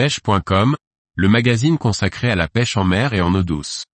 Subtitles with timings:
[0.00, 0.76] pêche.com,
[1.14, 3.84] le magazine consacré à la pêche en mer et en eau douce.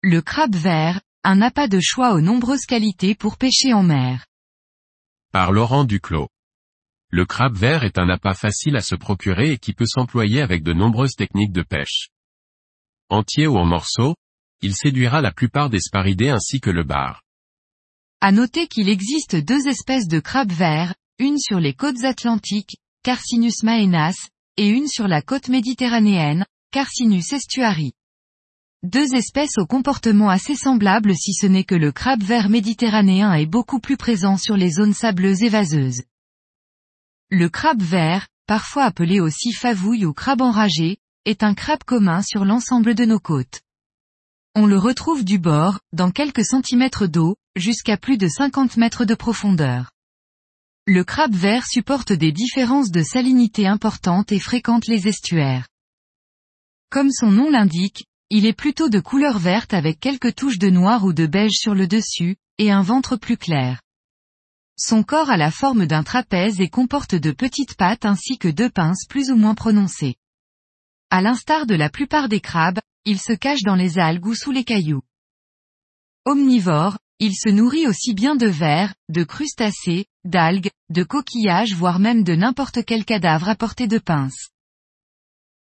[0.00, 4.24] Le crabe vert, un appât de choix aux nombreuses qualités pour pêcher en mer.
[5.32, 6.28] Par Laurent Duclos.
[7.10, 10.62] Le crabe vert est un appât facile à se procurer et qui peut s'employer avec
[10.62, 12.08] de nombreuses techniques de pêche.
[13.10, 14.14] Entier ou en morceaux,
[14.60, 17.22] il séduira la plupart des sparidés ainsi que le bar.
[18.20, 23.62] À noter qu'il existe deux espèces de crabes verts, une sur les côtes atlantiques, Carcinus
[23.62, 24.28] maenas,
[24.58, 27.92] et une sur la côte méditerranéenne, Carcinus estuari.
[28.82, 33.46] Deux espèces au comportement assez semblable si ce n'est que le crabe vert méditerranéen est
[33.46, 36.02] beaucoup plus présent sur les zones sableuses et vaseuses.
[37.30, 42.46] Le crabe vert, parfois appelé aussi favouille ou crabe enragé, est un crabe commun sur
[42.46, 43.60] l'ensemble de nos côtes.
[44.54, 49.14] On le retrouve du bord, dans quelques centimètres d'eau, jusqu'à plus de 50 mètres de
[49.14, 49.90] profondeur.
[50.86, 55.68] Le crabe vert supporte des différences de salinité importantes et fréquente les estuaires.
[56.90, 61.04] Comme son nom l'indique, il est plutôt de couleur verte avec quelques touches de noir
[61.04, 63.82] ou de beige sur le dessus, et un ventre plus clair.
[64.78, 68.70] Son corps a la forme d'un trapèze et comporte de petites pattes ainsi que deux
[68.70, 70.16] pinces plus ou moins prononcées.
[71.10, 74.50] À l'instar de la plupart des crabes, il se cache dans les algues ou sous
[74.50, 75.00] les cailloux.
[76.26, 82.24] Omnivore, il se nourrit aussi bien de vers, de crustacés, d'algues, de coquillages voire même
[82.24, 84.50] de n'importe quel cadavre à portée de pince.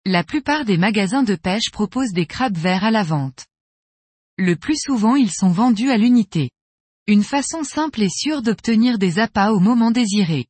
[0.04, 3.46] La plupart des magasins de pêche proposent des crabes verts à la vente.
[4.36, 6.50] Le plus souvent ils sont vendus à l'unité.
[7.06, 10.49] Une façon simple et sûre d'obtenir des appâts au moment désiré.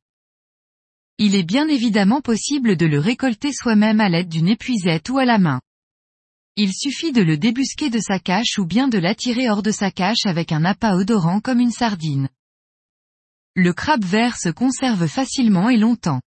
[1.23, 5.25] Il est bien évidemment possible de le récolter soi-même à l'aide d'une épuisette ou à
[5.25, 5.61] la main.
[6.55, 9.91] Il suffit de le débusquer de sa cache ou bien de l'attirer hors de sa
[9.91, 12.27] cache avec un appât odorant comme une sardine.
[13.53, 16.21] Le crabe vert se conserve facilement et longtemps.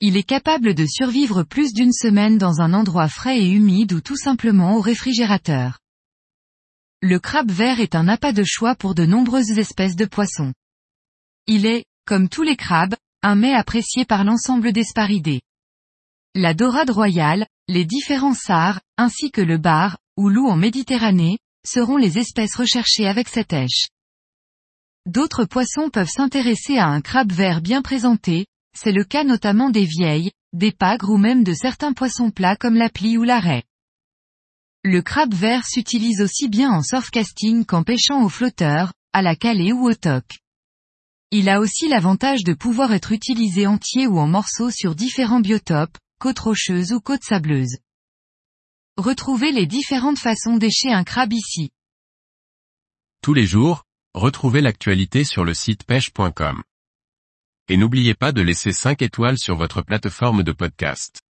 [0.00, 4.00] Il est capable de survivre plus d'une semaine dans un endroit frais et humide ou
[4.00, 5.78] tout simplement au réfrigérateur.
[7.00, 10.52] Le crabe vert est un appât de choix pour de nombreuses espèces de poissons.
[11.46, 15.42] Il est, comme tous les crabes, un mets apprécié par l'ensemble des sparidés.
[16.34, 21.96] La dorade royale, les différents sars, ainsi que le bar, ou loup en Méditerranée, seront
[21.96, 23.88] les espèces recherchées avec cette èche.
[25.06, 28.46] D'autres poissons peuvent s'intéresser à un crabe vert bien présenté,
[28.76, 32.76] c'est le cas notamment des vieilles, des pagres ou même de certains poissons plats comme
[32.76, 33.62] la plie ou la.
[34.84, 39.72] Le crabe vert s'utilise aussi bien en surfcasting qu'en pêchant au flotteur, à la calée
[39.72, 40.24] ou au toc.
[41.34, 45.96] Il a aussi l'avantage de pouvoir être utilisé entier ou en morceaux sur différents biotopes,
[46.20, 47.78] côtes rocheuses ou côtes sableuses.
[48.98, 51.70] Retrouvez les différentes façons d'écher un crabe ici.
[53.22, 56.62] Tous les jours, retrouvez l'actualité sur le site pêche.com.
[57.68, 61.22] Et n'oubliez pas de laisser 5 étoiles sur votre plateforme de podcast.